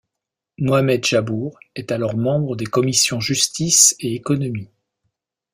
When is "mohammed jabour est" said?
0.57-1.91